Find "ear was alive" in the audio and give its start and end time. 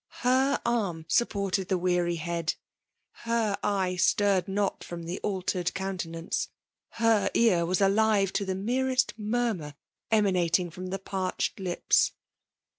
7.35-8.33